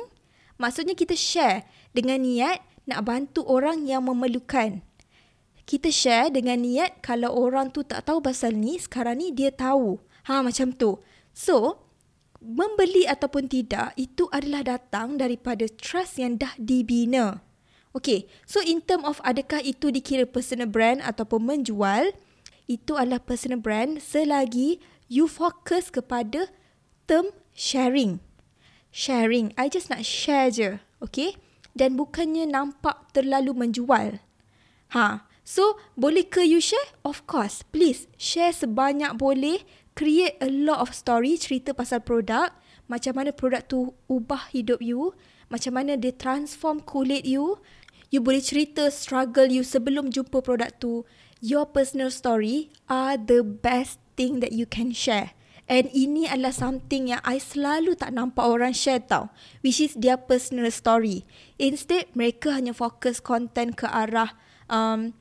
maksudnya 0.59 0.99
kita 0.99 1.15
share 1.15 1.63
dengan 1.95 2.27
niat 2.27 2.59
nak 2.91 3.07
bantu 3.07 3.47
orang 3.47 3.87
yang 3.87 4.03
memerlukan. 4.03 4.83
Kita 5.63 5.87
share 5.95 6.35
dengan 6.35 6.67
niat 6.67 6.99
kalau 6.99 7.31
orang 7.31 7.71
tu 7.71 7.87
tak 7.87 8.03
tahu 8.11 8.19
pasal 8.19 8.59
ni, 8.59 8.83
sekarang 8.83 9.23
ni 9.23 9.31
dia 9.31 9.55
tahu. 9.55 10.03
Ha 10.27 10.43
macam 10.43 10.75
tu. 10.75 10.99
So, 11.31 11.79
membeli 12.43 13.07
ataupun 13.07 13.47
tidak, 13.47 13.95
itu 13.95 14.27
adalah 14.35 14.67
datang 14.67 15.23
daripada 15.23 15.71
trust 15.71 16.19
yang 16.19 16.43
dah 16.43 16.51
dibina. 16.59 17.47
Okay, 17.95 18.27
so 18.47 18.59
in 18.59 18.83
term 18.83 19.07
of 19.07 19.23
adakah 19.23 19.63
itu 19.63 19.95
dikira 19.95 20.27
personal 20.27 20.67
brand 20.67 20.99
ataupun 21.07 21.43
menjual, 21.43 22.11
itu 22.71 22.95
adalah 22.95 23.19
personal 23.19 23.59
brand 23.59 23.99
selagi 23.99 24.79
you 25.11 25.27
fokus 25.27 25.91
kepada 25.91 26.47
term 27.11 27.35
sharing. 27.51 28.23
Sharing. 28.95 29.51
I 29.59 29.67
just 29.67 29.91
nak 29.91 30.07
share 30.07 30.55
je. 30.55 30.79
Okay? 31.03 31.35
Dan 31.75 31.99
bukannya 31.99 32.47
nampak 32.47 33.11
terlalu 33.11 33.59
menjual. 33.59 34.23
Ha. 34.95 35.27
So, 35.43 35.83
boleh 35.99 36.31
ke 36.31 36.47
you 36.47 36.63
share? 36.63 36.95
Of 37.03 37.27
course. 37.27 37.67
Please, 37.75 38.07
share 38.15 38.55
sebanyak 38.55 39.19
boleh. 39.19 39.67
Create 39.99 40.39
a 40.39 40.47
lot 40.47 40.79
of 40.79 40.95
story, 40.95 41.35
cerita 41.35 41.75
pasal 41.75 42.07
produk. 42.07 42.55
Macam 42.87 43.19
mana 43.19 43.35
produk 43.35 43.67
tu 43.67 43.95
ubah 44.07 44.51
hidup 44.55 44.79
you. 44.79 45.11
Macam 45.51 45.75
mana 45.75 45.99
dia 45.99 46.15
transform 46.15 46.79
kulit 46.83 47.27
you. 47.27 47.59
You 48.11 48.23
boleh 48.23 48.43
cerita 48.43 48.91
struggle 48.91 49.51
you 49.51 49.63
sebelum 49.63 50.11
jumpa 50.11 50.43
produk 50.43 50.71
tu 50.79 51.07
your 51.41 51.65
personal 51.65 52.13
story 52.13 52.71
are 52.87 53.17
the 53.17 53.41
best 53.41 53.99
thing 54.17 54.41
that 54.45 54.53
you 54.53 54.69
can 54.69 54.93
share. 54.93 55.33
And 55.71 55.87
ini 55.95 56.27
adalah 56.27 56.51
something 56.51 57.15
yang 57.15 57.23
I 57.23 57.39
selalu 57.39 57.95
tak 57.95 58.11
nampak 58.11 58.43
orang 58.43 58.75
share 58.75 59.01
tau. 59.01 59.31
Which 59.63 59.79
is 59.79 59.95
their 59.95 60.19
personal 60.19 60.67
story. 60.75 61.23
Instead, 61.63 62.11
mereka 62.13 62.53
hanya 62.53 62.75
fokus 62.75 63.23
content 63.23 63.79
ke 63.79 63.87
arah 63.87 64.35
um, 64.67 65.15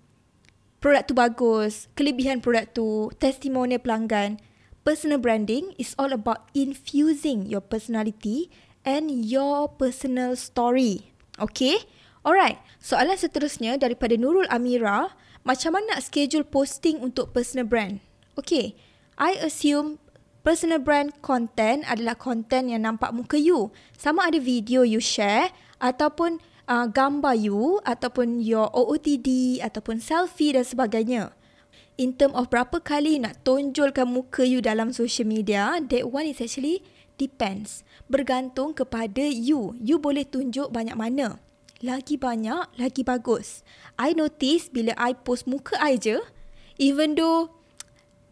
produk 0.81 1.05
tu 1.05 1.13
bagus, 1.13 1.85
kelebihan 1.93 2.41
produk 2.41 2.65
tu, 2.73 3.13
testimonial 3.21 3.77
pelanggan. 3.77 4.41
Personal 4.81 5.21
branding 5.21 5.75
is 5.77 5.93
all 6.01 6.09
about 6.09 6.49
infusing 6.57 7.45
your 7.45 7.61
personality 7.61 8.49
and 8.81 9.11
your 9.11 9.69
personal 9.69 10.33
story. 10.33 11.13
Okay? 11.37 11.85
Alright, 12.19 12.59
soalan 12.83 13.15
seterusnya 13.15 13.79
daripada 13.79 14.11
Nurul 14.19 14.43
Amira 14.51 15.15
macam 15.47 15.79
mana 15.79 15.95
nak 15.95 16.03
schedule 16.03 16.43
posting 16.43 16.99
untuk 16.99 17.31
personal 17.31 17.63
brand? 17.63 18.03
Okay, 18.35 18.75
I 19.15 19.39
assume 19.39 20.03
personal 20.43 20.83
brand 20.83 21.15
content 21.23 21.87
adalah 21.87 22.19
content 22.19 22.75
yang 22.75 22.83
nampak 22.83 23.15
muka 23.15 23.39
you. 23.39 23.71
Sama 23.95 24.27
ada 24.27 24.35
video 24.35 24.83
you 24.83 24.99
share 24.99 25.55
ataupun 25.79 26.43
uh, 26.67 26.91
gambar 26.91 27.39
you 27.39 27.79
ataupun 27.87 28.43
your 28.43 28.67
OOTD 28.75 29.63
ataupun 29.63 30.03
selfie 30.03 30.51
dan 30.51 30.67
sebagainya. 30.67 31.31
In 31.95 32.19
term 32.19 32.35
of 32.35 32.51
berapa 32.51 32.83
kali 32.83 33.23
nak 33.23 33.47
tonjolkan 33.47 34.11
muka 34.11 34.43
you 34.43 34.59
dalam 34.59 34.91
social 34.91 35.23
media, 35.23 35.79
that 35.87 36.03
one 36.03 36.27
is 36.27 36.43
actually 36.43 36.83
depends. 37.15 37.87
Bergantung 38.11 38.75
kepada 38.75 39.23
you. 39.23 39.71
You 39.79 40.03
boleh 40.03 40.27
tunjuk 40.27 40.75
banyak 40.75 40.99
mana 40.99 41.39
lagi 41.79 42.19
banyak, 42.19 42.75
lagi 42.75 43.01
bagus. 43.07 43.63
I 43.95 44.11
notice 44.11 44.67
bila 44.67 44.91
I 44.99 45.15
post 45.15 45.47
muka 45.47 45.79
I 45.79 45.95
je, 45.95 46.19
even 46.75 47.15
though 47.15 47.55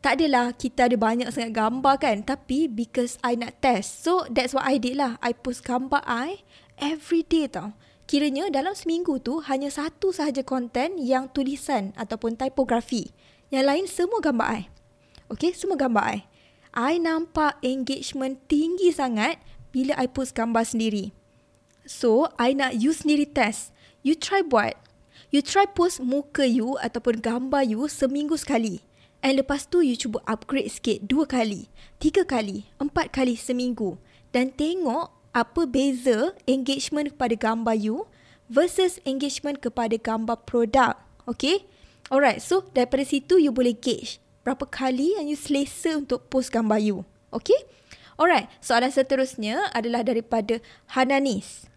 tak 0.04 0.22
adalah 0.22 0.54
kita 0.56 0.88
ada 0.88 0.96
banyak 1.00 1.28
sangat 1.34 1.58
gambar 1.58 1.96
kan, 2.00 2.24
tapi 2.24 2.70
because 2.70 3.20
I 3.26 3.36
nak 3.36 3.60
test. 3.64 4.04
So 4.04 4.28
that's 4.30 4.54
what 4.56 4.68
I 4.68 4.80
did 4.80 5.00
lah. 5.00 5.20
I 5.24 5.34
post 5.36 5.66
gambar 5.66 6.04
I 6.06 6.44
every 6.80 7.26
day 7.26 7.50
tau. 7.50 7.76
Kiranya 8.08 8.48
dalam 8.48 8.72
seminggu 8.72 9.20
tu 9.20 9.44
hanya 9.52 9.68
satu 9.68 10.16
sahaja 10.16 10.40
konten 10.40 10.96
yang 10.96 11.28
tulisan 11.28 11.92
ataupun 12.00 12.40
tipografi. 12.40 13.12
Yang 13.52 13.66
lain 13.68 13.86
semua 13.88 14.20
gambar 14.24 14.48
I. 14.48 14.62
Okay, 15.28 15.52
semua 15.52 15.76
gambar 15.76 16.04
I. 16.16 16.20
I 16.72 17.04
nampak 17.04 17.60
engagement 17.60 18.40
tinggi 18.48 18.96
sangat 18.96 19.44
bila 19.76 19.92
I 20.00 20.08
post 20.08 20.32
gambar 20.38 20.64
sendiri. 20.64 21.17
So, 21.88 22.28
I 22.36 22.52
nak 22.52 22.76
you 22.76 22.92
sendiri 22.92 23.32
test. 23.32 23.72
You 24.04 24.14
try 24.14 24.44
buat. 24.44 24.76
You 25.32 25.40
try 25.40 25.64
post 25.68 26.04
muka 26.04 26.44
you 26.44 26.76
ataupun 26.84 27.24
gambar 27.24 27.64
you 27.64 27.88
seminggu 27.88 28.36
sekali. 28.36 28.84
And 29.24 29.40
lepas 29.40 29.66
tu 29.72 29.80
you 29.80 29.96
cuba 29.96 30.20
upgrade 30.28 30.68
sikit 30.68 31.08
dua 31.08 31.26
kali, 31.26 31.72
tiga 31.98 32.28
kali, 32.28 32.70
empat 32.78 33.16
kali 33.16 33.40
seminggu. 33.40 33.98
Dan 34.36 34.52
tengok 34.52 35.16
apa 35.32 35.64
beza 35.64 36.36
engagement 36.44 37.16
kepada 37.16 37.36
gambar 37.40 37.76
you 37.80 38.06
versus 38.52 39.00
engagement 39.08 39.64
kepada 39.64 39.96
gambar 39.96 40.44
produk. 40.44 41.00
Okay? 41.24 41.66
Alright, 42.08 42.40
so 42.40 42.68
daripada 42.72 43.04
situ 43.04 43.40
you 43.40 43.52
boleh 43.52 43.76
gauge 43.76 44.20
berapa 44.48 44.64
kali 44.64 45.12
yang 45.20 45.28
you 45.28 45.36
selesa 45.36 46.00
untuk 46.00 46.32
post 46.32 46.56
gambar 46.56 46.80
you. 46.80 47.04
Okay? 47.36 47.68
Alright, 48.16 48.48
soalan 48.64 48.96
seterusnya 48.96 49.76
adalah 49.76 50.08
daripada 50.08 50.64
Hananis. 50.96 51.68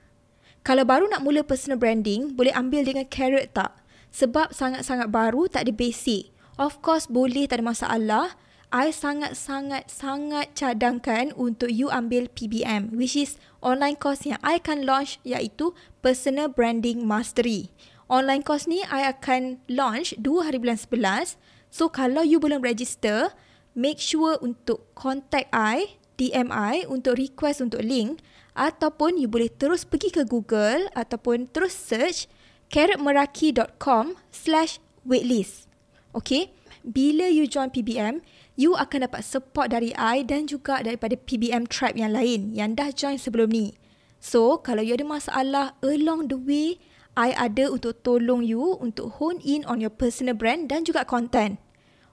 Kalau 0.61 0.85
baru 0.85 1.09
nak 1.09 1.25
mula 1.25 1.41
personal 1.41 1.81
branding, 1.81 2.37
boleh 2.37 2.53
ambil 2.53 2.85
dengan 2.85 3.09
carrot 3.09 3.49
tak? 3.57 3.73
Sebab 4.13 4.53
sangat-sangat 4.53 5.09
baru, 5.09 5.49
tak 5.49 5.65
ada 5.65 5.73
basic. 5.73 6.29
Of 6.61 6.85
course, 6.85 7.09
boleh, 7.09 7.49
tak 7.49 7.65
ada 7.65 7.73
masalah. 7.73 8.27
I 8.71 8.93
sangat-sangat-sangat 8.95 10.55
cadangkan 10.55 11.33
untuk 11.35 11.73
you 11.73 11.89
ambil 11.91 12.29
PBM, 12.31 12.93
which 12.95 13.17
is 13.17 13.41
online 13.65 13.99
course 13.99 14.23
yang 14.29 14.39
I 14.47 14.63
akan 14.63 14.87
launch 14.87 15.19
iaitu 15.27 15.75
Personal 16.05 16.53
Branding 16.53 17.03
Mastery. 17.03 17.73
Online 18.07 18.45
course 18.45 18.69
ni 18.69 18.85
I 18.87 19.09
akan 19.11 19.65
launch 19.67 20.15
2 20.21 20.47
hari 20.47 20.61
bulan 20.61 20.77
11. 20.77 21.41
So, 21.73 21.89
kalau 21.89 22.21
you 22.23 22.37
belum 22.37 22.61
register, 22.61 23.33
make 23.73 23.97
sure 23.97 24.37
untuk 24.45 24.93
contact 24.93 25.49
I, 25.57 25.97
DM 26.21 26.53
I 26.53 26.85
untuk 26.85 27.17
request 27.17 27.65
untuk 27.65 27.81
link 27.81 28.21
ataupun 28.53 29.17
you 29.17 29.25
boleh 29.25 29.49
terus 29.49 29.89
pergi 29.89 30.13
ke 30.13 30.29
Google 30.29 30.93
ataupun 30.93 31.49
terus 31.49 31.73
search 31.73 32.29
carrotmeraki.com 32.69 34.21
slash 34.29 34.77
waitlist. 35.09 35.65
Okay, 36.13 36.53
bila 36.85 37.33
you 37.33 37.49
join 37.49 37.73
PBM, 37.73 38.21
you 38.53 38.77
akan 38.77 39.09
dapat 39.09 39.25
support 39.25 39.73
dari 39.73 39.97
I 39.97 40.21
dan 40.21 40.45
juga 40.45 40.85
daripada 40.85 41.17
PBM 41.17 41.65
tribe 41.65 41.97
yang 41.97 42.13
lain 42.13 42.53
yang 42.53 42.77
dah 42.77 42.93
join 42.93 43.17
sebelum 43.17 43.49
ni. 43.49 43.73
So, 44.21 44.61
kalau 44.61 44.85
you 44.85 45.01
ada 45.01 45.07
masalah 45.09 45.67
along 45.81 46.29
the 46.29 46.37
way, 46.37 46.77
I 47.17 47.33
ada 47.33 47.73
untuk 47.73 48.05
tolong 48.05 48.45
you 48.45 48.77
untuk 48.77 49.17
hone 49.17 49.41
in 49.41 49.65
on 49.65 49.81
your 49.81 49.91
personal 49.91 50.37
brand 50.37 50.69
dan 50.69 50.85
juga 50.85 51.09
content. 51.09 51.57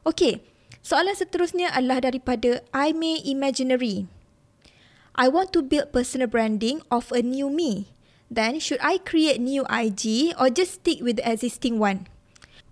Okay, 0.08 0.40
soalan 0.88 1.20
seterusnya 1.20 1.68
adalah 1.76 2.00
daripada 2.00 2.64
I 2.72 2.96
May 2.96 3.20
Imaginary. 3.28 4.08
I 5.20 5.28
want 5.28 5.52
to 5.52 5.60
build 5.60 5.92
personal 5.92 6.32
branding 6.32 6.80
of 6.88 7.12
a 7.12 7.20
new 7.20 7.52
me. 7.52 7.92
Then 8.32 8.64
should 8.64 8.80
I 8.80 9.04
create 9.04 9.44
new 9.44 9.68
IG 9.68 10.32
or 10.40 10.48
just 10.48 10.80
stick 10.80 11.04
with 11.04 11.20
the 11.20 11.28
existing 11.28 11.76
one? 11.76 12.08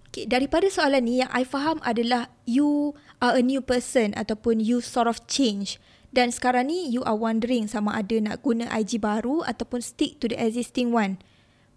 Okay, 0.07 0.23
daripada 0.23 0.71
soalan 0.71 1.11
ni 1.11 1.19
yang 1.19 1.31
I 1.35 1.43
faham 1.43 1.83
adalah 1.83 2.31
you 2.47 2.95
are 3.19 3.35
a 3.35 3.43
new 3.43 3.59
person 3.59 4.15
ataupun 4.15 4.63
you 4.63 4.79
sort 4.79 5.11
of 5.11 5.19
change. 5.27 5.75
Dan 6.15 6.31
sekarang 6.31 6.71
ni 6.71 6.87
you 6.87 7.03
are 7.03 7.19
wondering 7.19 7.67
sama 7.67 7.99
ada 7.99 8.15
nak 8.23 8.39
guna 8.39 8.71
IG 8.71 9.03
baru 9.03 9.43
ataupun 9.43 9.83
stick 9.83 10.23
to 10.23 10.31
the 10.31 10.39
existing 10.39 10.95
one. 10.95 11.19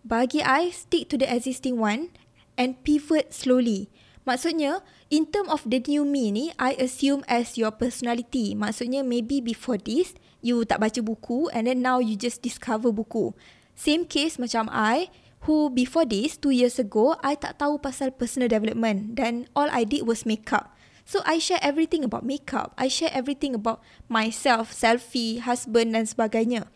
Bagi 0.07 0.38
I, 0.47 0.71
stick 0.71 1.11
to 1.11 1.18
the 1.18 1.26
existing 1.26 1.83
one 1.83 2.14
and 2.54 2.78
pivot 2.87 3.35
slowly. 3.35 3.90
Maksudnya, 4.29 4.85
in 5.09 5.25
term 5.25 5.49
of 5.49 5.65
the 5.65 5.81
new 5.89 6.05
me 6.05 6.29
ni, 6.29 6.53
I 6.61 6.77
assume 6.77 7.25
as 7.25 7.57
your 7.57 7.73
personality. 7.73 8.53
Maksudnya, 8.53 9.01
maybe 9.01 9.41
before 9.41 9.81
this, 9.81 10.13
you 10.45 10.69
tak 10.69 10.85
baca 10.85 11.01
buku 11.01 11.49
and 11.57 11.65
then 11.65 11.81
now 11.81 11.97
you 11.97 12.13
just 12.13 12.45
discover 12.45 12.93
buku. 12.93 13.33
Same 13.73 14.05
case 14.05 14.37
macam 14.37 14.69
I, 14.69 15.09
who 15.49 15.73
before 15.73 16.05
this, 16.05 16.37
two 16.37 16.53
years 16.53 16.77
ago, 16.77 17.17
I 17.25 17.41
tak 17.41 17.57
tahu 17.57 17.81
pasal 17.81 18.13
personal 18.13 18.53
development 18.53 19.17
dan 19.17 19.49
all 19.57 19.73
I 19.73 19.89
did 19.89 20.05
was 20.05 20.29
makeup. 20.29 20.77
So 21.09 21.25
I 21.25 21.41
share 21.41 21.65
everything 21.65 22.05
about 22.05 22.21
makeup. 22.21 22.77
I 22.77 22.93
share 22.93 23.09
everything 23.17 23.57
about 23.57 23.81
myself, 24.13 24.77
selfie, 24.77 25.41
husband 25.41 25.97
dan 25.97 26.05
sebagainya. 26.05 26.69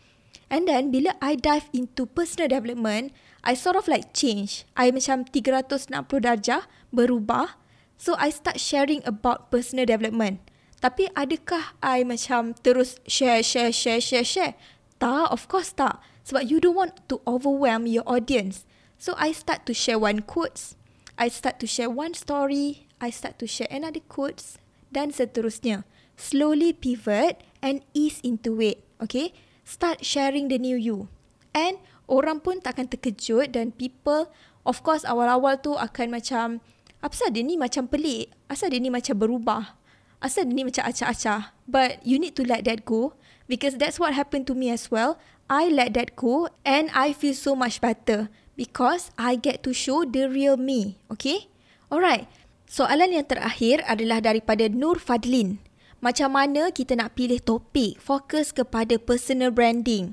And 0.51 0.67
then 0.67 0.91
bila 0.91 1.15
I 1.23 1.35
dive 1.35 1.67
into 1.71 2.07
personal 2.07 2.51
development, 2.51 3.15
I 3.43 3.53
sort 3.53 3.75
of 3.75 3.91
like 3.91 4.15
change. 4.15 4.63
I 4.75 4.91
macam 4.91 5.27
360 5.27 5.91
darjah 6.23 6.67
berubah. 6.95 7.59
So 7.99 8.15
I 8.19 8.31
start 8.31 8.59
sharing 8.59 9.03
about 9.07 9.51
personal 9.51 9.87
development. 9.87 10.43
Tapi 10.83 11.07
adakah 11.15 11.79
I 11.79 12.03
macam 12.03 12.51
terus 12.59 12.99
share, 13.07 13.39
share, 13.39 13.71
share, 13.71 14.03
share, 14.03 14.27
share? 14.27 14.53
Tak, 14.99 15.31
of 15.31 15.47
course 15.47 15.71
tak. 15.71 16.03
Sebab 16.27 16.47
you 16.47 16.59
don't 16.59 16.75
want 16.75 16.99
to 17.07 17.23
overwhelm 17.23 17.87
your 17.87 18.03
audience. 18.03 18.67
So 18.99 19.15
I 19.19 19.31
start 19.35 19.67
to 19.67 19.73
share 19.75 19.99
one 19.99 20.23
quotes. 20.23 20.75
I 21.19 21.27
start 21.27 21.59
to 21.63 21.67
share 21.67 21.91
one 21.91 22.15
story. 22.15 22.87
I 22.99 23.11
start 23.11 23.39
to 23.43 23.47
share 23.47 23.71
another 23.71 24.03
quotes. 24.07 24.59
Dan 24.91 25.11
seterusnya. 25.11 25.83
Slowly 26.15 26.71
pivot 26.71 27.43
and 27.59 27.83
ease 27.91 28.23
into 28.23 28.59
it. 28.63 28.83
Okay? 29.03 29.35
Start 29.63 30.03
sharing 30.03 30.51
the 30.51 30.59
new 30.59 30.75
you. 30.75 31.07
And 31.55 31.79
orang 32.11 32.43
pun 32.43 32.59
tak 32.59 32.77
akan 32.77 32.91
terkejut 32.91 33.55
dan 33.55 33.71
people 33.71 34.27
of 34.67 34.83
course 34.83 35.07
awal-awal 35.07 35.59
tu 35.59 35.75
akan 35.75 36.11
macam 36.11 36.59
apa 37.03 37.23
dia 37.35 37.43
ni 37.43 37.59
macam 37.59 37.87
pelik? 37.87 38.31
Asal 38.47 38.71
dia 38.71 38.79
ni 38.79 38.87
macam 38.87 39.19
berubah? 39.19 39.75
Asal 40.23 40.47
dia 40.47 40.55
ni 40.55 40.63
macam 40.63 40.87
acah-acah? 40.87 41.51
But 41.67 41.99
you 42.07 42.15
need 42.15 42.39
to 42.39 42.47
let 42.47 42.63
that 42.63 42.87
go 42.87 43.15
because 43.51 43.75
that's 43.75 43.99
what 43.99 44.15
happened 44.15 44.47
to 44.47 44.55
me 44.55 44.71
as 44.71 44.87
well. 44.87 45.19
I 45.51 45.67
let 45.67 45.99
that 45.99 46.15
go 46.15 46.47
and 46.63 46.87
I 46.95 47.11
feel 47.11 47.35
so 47.35 47.59
much 47.59 47.83
better 47.83 48.31
because 48.55 49.11
I 49.19 49.35
get 49.35 49.67
to 49.67 49.75
show 49.75 50.07
the 50.07 50.31
real 50.31 50.55
me. 50.55 50.95
Okay? 51.11 51.51
Alright. 51.91 52.31
Soalan 52.71 53.11
yang 53.11 53.27
terakhir 53.27 53.83
adalah 53.83 54.23
daripada 54.23 54.71
Nur 54.71 54.97
Fadlin. 54.97 55.59
Macam 56.03 56.35
mana 56.35 56.67
kita 56.75 56.99
nak 56.99 57.15
pilih 57.15 57.39
topik 57.39 57.95
fokus 58.03 58.51
kepada 58.51 58.99
personal 58.99 59.55
branding? 59.55 60.11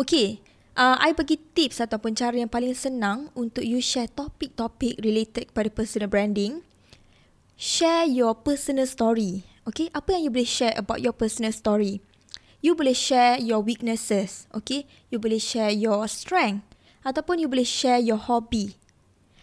Okay. 0.00 0.40
Uh, 0.72 0.96
I 0.96 1.12
bagi 1.12 1.36
tips 1.36 1.76
ataupun 1.76 2.16
cara 2.16 2.40
yang 2.40 2.48
paling 2.48 2.72
senang 2.72 3.28
untuk 3.36 3.60
you 3.60 3.84
share 3.84 4.08
topik-topik 4.08 4.96
related 5.04 5.52
kepada 5.52 5.68
personal 5.68 6.08
branding. 6.08 6.64
Share 7.60 8.08
your 8.08 8.32
personal 8.32 8.88
story. 8.88 9.44
Okay, 9.68 9.92
apa 9.92 10.16
yang 10.16 10.22
you 10.24 10.32
boleh 10.32 10.48
share 10.48 10.72
about 10.80 11.04
your 11.04 11.12
personal 11.12 11.52
story? 11.52 12.00
you 12.60 12.76
boleh 12.76 12.92
share 12.92 13.40
your 13.40 13.64
weaknesses, 13.64 14.44
okay? 14.52 14.84
You 15.08 15.18
boleh 15.18 15.40
share 15.40 15.72
your 15.72 16.04
strength 16.08 16.64
ataupun 17.00 17.40
you 17.40 17.48
boleh 17.48 17.64
share 17.64 17.96
your 17.96 18.20
hobby. 18.20 18.76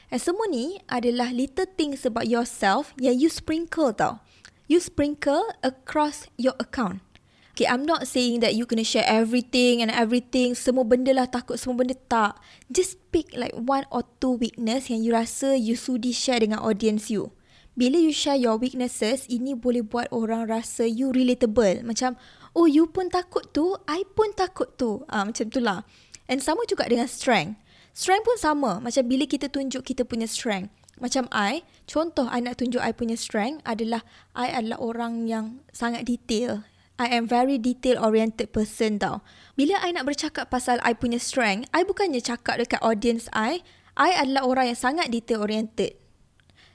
And 0.07 0.21
semua 0.21 0.47
ni 0.47 0.79
adalah 0.87 1.33
little 1.33 1.67
things 1.67 2.07
about 2.07 2.29
yourself 2.29 2.93
yang 2.95 3.17
you 3.17 3.27
sprinkle 3.27 3.91
tau. 3.91 4.23
You 4.67 4.83
sprinkle 4.83 5.47
across 5.63 6.27
your 6.35 6.51
account. 6.59 6.99
Okay, 7.55 7.65
I'm 7.65 7.87
not 7.87 8.03
saying 8.03 8.43
that 8.43 8.51
you 8.51 8.67
kena 8.67 8.83
share 8.83 9.07
everything 9.07 9.79
and 9.79 9.87
everything. 9.89 10.59
Semua 10.59 10.83
benda 10.83 11.15
lah 11.15 11.25
takut 11.25 11.55
semua 11.55 11.81
benda 11.81 11.95
tak. 12.11 12.35
Just 12.67 12.99
pick 13.15 13.31
like 13.31 13.55
one 13.55 13.87
or 13.89 14.03
two 14.19 14.35
weakness 14.35 14.91
yang 14.91 15.01
you 15.01 15.15
rasa 15.15 15.55
you 15.55 15.79
sudi 15.79 16.11
share 16.11 16.43
dengan 16.43 16.59
audience 16.59 17.07
you. 17.07 17.31
Bila 17.79 17.95
you 17.95 18.11
share 18.11 18.35
your 18.35 18.59
weaknesses, 18.59 19.23
ini 19.31 19.55
boleh 19.55 19.87
buat 19.87 20.11
orang 20.11 20.51
rasa 20.51 20.83
you 20.83 21.15
relatable. 21.15 21.81
Macam, 21.87 22.19
oh 22.51 22.67
you 22.67 22.91
pun 22.91 23.07
takut 23.07 23.47
tu, 23.55 23.73
I 23.87 24.03
pun 24.03 24.35
takut 24.35 24.75
tu. 24.75 25.07
Ah 25.07 25.23
macam 25.23 25.47
itulah. 25.47 25.87
And 26.27 26.43
sama 26.43 26.67
juga 26.67 26.91
dengan 26.91 27.07
strength. 27.07 27.55
Strength 27.95 28.25
pun 28.27 28.37
sama. 28.37 28.71
Macam 28.83 29.01
bila 29.07 29.23
kita 29.23 29.47
tunjuk 29.47 29.81
kita 29.81 30.03
punya 30.03 30.27
strength. 30.27 30.69
Macam 30.97 31.29
I, 31.29 31.61
contoh 31.85 32.25
I 32.29 32.41
nak 32.41 32.57
tunjuk 32.57 32.81
I 32.81 32.93
punya 32.93 33.13
strength 33.13 33.61
adalah 33.63 34.01
I 34.33 34.49
adalah 34.49 34.81
orang 34.81 35.29
yang 35.29 35.61
sangat 35.69 36.09
detail. 36.09 36.65
I 36.97 37.13
am 37.13 37.29
very 37.29 37.61
detail 37.61 38.01
oriented 38.01 38.49
person 38.49 38.97
tau. 38.97 39.21
Bila 39.53 39.77
I 39.85 39.93
nak 39.93 40.09
bercakap 40.09 40.49
pasal 40.49 40.81
I 40.81 40.97
punya 40.97 41.21
strength, 41.21 41.69
I 41.69 41.85
bukannya 41.85 42.17
cakap 42.25 42.57
dekat 42.57 42.81
audience 42.81 43.29
I, 43.29 43.61
I 43.93 44.17
adalah 44.17 44.49
orang 44.49 44.73
yang 44.73 44.79
sangat 44.79 45.13
detail 45.13 45.45
oriented. 45.45 45.93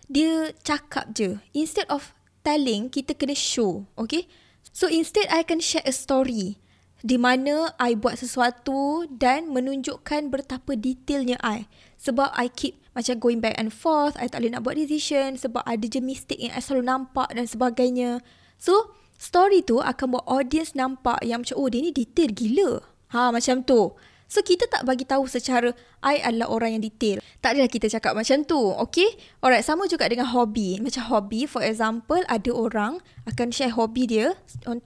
Dia 0.06 0.54
cakap 0.62 1.10
je. 1.14 1.42
Instead 1.54 1.90
of 1.90 2.14
telling, 2.46 2.90
kita 2.90 3.18
kena 3.18 3.34
show. 3.34 3.86
Okay? 3.98 4.30
So 4.70 4.86
instead 4.86 5.26
I 5.30 5.42
akan 5.42 5.58
share 5.58 5.86
a 5.86 5.94
story 5.94 6.62
di 7.02 7.18
mana 7.18 7.74
I 7.82 7.98
buat 7.98 8.18
sesuatu 8.22 9.10
dan 9.10 9.50
menunjukkan 9.50 10.30
betapa 10.30 10.78
detailnya 10.78 11.38
I. 11.42 11.66
Sebab 11.98 12.30
I 12.34 12.46
keep 12.50 12.81
macam 12.92 13.16
going 13.20 13.40
back 13.40 13.56
and 13.56 13.72
forth, 13.72 14.16
I 14.20 14.28
tak 14.28 14.44
boleh 14.44 14.52
nak 14.56 14.62
buat 14.64 14.76
decision 14.76 15.36
sebab 15.40 15.64
ada 15.64 15.84
je 15.84 16.00
mistake 16.00 16.40
yang 16.40 16.52
I 16.52 16.60
selalu 16.60 16.88
nampak 16.88 17.32
dan 17.32 17.48
sebagainya. 17.48 18.20
So, 18.60 18.92
story 19.16 19.64
tu 19.64 19.80
akan 19.80 20.18
buat 20.18 20.24
audience 20.28 20.76
nampak 20.76 21.20
yang 21.24 21.44
macam, 21.44 21.56
oh 21.56 21.68
dia 21.72 21.80
ni 21.80 21.90
detail 21.90 22.30
gila. 22.32 22.84
Ha, 23.12 23.32
macam 23.32 23.64
tu. 23.64 23.92
So 24.32 24.40
kita 24.40 24.64
tak 24.64 24.88
bagi 24.88 25.04
tahu 25.04 25.28
secara 25.28 25.76
I 26.00 26.24
adalah 26.24 26.48
orang 26.48 26.80
yang 26.80 26.82
detail. 26.88 27.20
Tak 27.44 27.52
adalah 27.52 27.68
kita 27.68 27.92
cakap 27.92 28.16
macam 28.16 28.40
tu. 28.48 28.56
Okay? 28.88 29.20
Alright, 29.44 29.60
sama 29.60 29.84
juga 29.84 30.08
dengan 30.08 30.24
hobi. 30.32 30.80
Macam 30.80 31.04
hobi, 31.12 31.44
for 31.44 31.60
example, 31.60 32.24
ada 32.24 32.48
orang 32.48 32.96
akan 33.28 33.52
share 33.52 33.76
hobi 33.76 34.08
dia. 34.08 34.32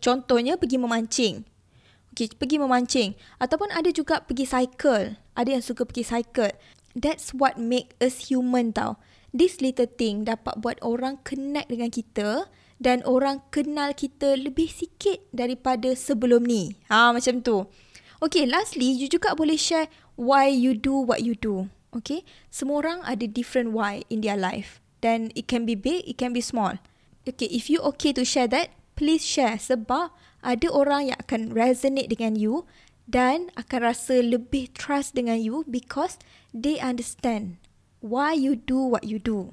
Contohnya 0.02 0.58
pergi 0.58 0.82
memancing. 0.82 1.46
Okay, 2.10 2.26
pergi 2.34 2.58
memancing. 2.58 3.14
Ataupun 3.38 3.70
ada 3.70 3.86
juga 3.94 4.18
pergi 4.18 4.50
cycle. 4.50 5.14
Ada 5.38 5.48
yang 5.54 5.62
suka 5.62 5.86
pergi 5.86 6.02
cycle. 6.02 6.50
That's 6.96 7.36
what 7.36 7.60
make 7.60 7.92
us 8.00 8.32
human 8.32 8.72
tau. 8.72 8.96
This 9.36 9.60
little 9.60 9.84
thing 9.84 10.24
dapat 10.24 10.64
buat 10.64 10.80
orang 10.80 11.20
connect 11.20 11.68
dengan 11.68 11.92
kita 11.92 12.48
dan 12.80 13.04
orang 13.04 13.44
kenal 13.52 13.92
kita 13.92 14.32
lebih 14.32 14.72
sikit 14.72 15.20
daripada 15.28 15.92
sebelum 15.92 16.48
ni. 16.48 16.80
Ha, 16.88 17.12
macam 17.12 17.44
tu. 17.44 17.68
Okay, 18.24 18.48
lastly, 18.48 18.88
you 18.88 19.12
juga 19.12 19.36
boleh 19.36 19.60
share 19.60 19.92
why 20.16 20.48
you 20.48 20.72
do 20.72 20.96
what 20.96 21.20
you 21.20 21.36
do. 21.36 21.68
Okay, 21.92 22.24
semua 22.48 22.80
orang 22.80 22.98
ada 23.04 23.28
different 23.28 23.76
why 23.76 24.04
in 24.08 24.24
their 24.24 24.40
life. 24.40 24.80
Then 25.04 25.32
it 25.36 25.48
can 25.52 25.68
be 25.68 25.76
big, 25.76 26.08
it 26.08 26.16
can 26.16 26.32
be 26.32 26.40
small. 26.40 26.80
Okay, 27.28 27.48
if 27.52 27.68
you 27.68 27.84
okay 27.92 28.16
to 28.16 28.24
share 28.24 28.48
that, 28.48 28.72
please 28.96 29.20
share 29.20 29.60
sebab 29.60 30.12
ada 30.40 30.68
orang 30.72 31.12
yang 31.12 31.18
akan 31.20 31.52
resonate 31.52 32.08
dengan 32.08 32.40
you 32.40 32.64
dan 33.04 33.52
akan 33.54 33.92
rasa 33.92 34.18
lebih 34.18 34.72
trust 34.74 35.14
dengan 35.14 35.38
you 35.38 35.62
because 35.68 36.18
they 36.56 36.80
understand 36.80 37.60
why 38.00 38.32
you 38.32 38.56
do 38.56 38.80
what 38.80 39.04
you 39.04 39.20
do. 39.20 39.52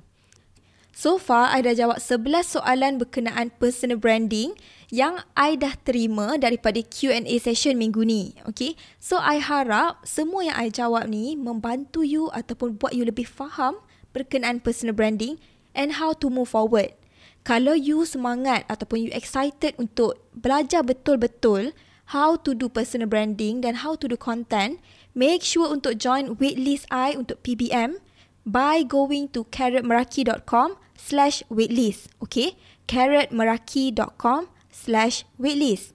So 0.94 1.18
far, 1.18 1.50
I 1.50 1.66
dah 1.66 1.74
jawab 1.74 1.98
11 1.98 2.54
soalan 2.54 3.02
berkenaan 3.02 3.50
personal 3.58 3.98
branding 3.98 4.54
yang 4.94 5.26
I 5.34 5.58
dah 5.58 5.74
terima 5.82 6.38
daripada 6.38 6.78
Q&A 6.86 7.34
session 7.42 7.82
minggu 7.82 8.06
ni. 8.06 8.38
Okay? 8.46 8.78
So, 9.02 9.18
I 9.18 9.42
harap 9.42 10.06
semua 10.06 10.54
yang 10.54 10.54
I 10.54 10.70
jawab 10.70 11.10
ni 11.10 11.34
membantu 11.34 12.06
you 12.06 12.30
ataupun 12.30 12.78
buat 12.78 12.94
you 12.94 13.10
lebih 13.10 13.26
faham 13.26 13.82
berkenaan 14.14 14.62
personal 14.62 14.94
branding 14.94 15.42
and 15.74 15.98
how 15.98 16.14
to 16.14 16.30
move 16.30 16.54
forward. 16.54 16.94
Kalau 17.42 17.74
you 17.74 18.06
semangat 18.06 18.64
ataupun 18.70 19.10
you 19.10 19.12
excited 19.18 19.74
untuk 19.82 20.22
belajar 20.32 20.86
betul-betul 20.86 21.74
how 22.14 22.38
to 22.38 22.54
do 22.54 22.70
personal 22.70 23.10
branding 23.10 23.66
dan 23.66 23.82
how 23.82 23.98
to 23.98 24.06
do 24.06 24.14
content, 24.14 24.78
make 25.14 25.46
sure 25.46 25.70
untuk 25.70 25.98
join 26.02 26.38
waitlist 26.38 26.90
I 26.90 27.14
untuk 27.18 27.42
PBM 27.42 28.02
by 28.44 28.84
going 28.84 29.32
to 29.32 29.48
carrotmeraki.com 29.50 30.76
slash 30.98 31.42
waitlist. 31.48 32.12
Okay? 32.20 32.60
carrotmeraki.com 32.88 34.48
slash 34.72 35.26
waitlist. 35.40 35.94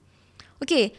Okay. 0.63 0.93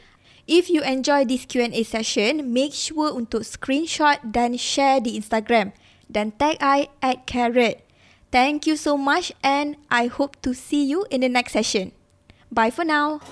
If 0.50 0.68
you 0.68 0.82
enjoy 0.82 1.24
this 1.24 1.46
Q&A 1.46 1.82
session, 1.86 2.50
make 2.50 2.74
sure 2.74 3.14
untuk 3.14 3.46
screenshot 3.46 4.18
dan 4.26 4.58
share 4.58 4.98
di 4.98 5.14
Instagram 5.14 5.70
dan 6.10 6.34
tag 6.34 6.58
I 6.58 6.90
at 6.98 7.22
carrot. 7.30 7.86
Thank 8.34 8.66
you 8.66 8.74
so 8.74 8.98
much 8.98 9.30
and 9.46 9.78
I 9.94 10.10
hope 10.10 10.42
to 10.42 10.50
see 10.50 10.82
you 10.82 11.06
in 11.06 11.22
the 11.22 11.30
next 11.30 11.54
session. 11.54 11.94
Bye 12.50 12.74
for 12.74 12.82
now. 12.82 13.22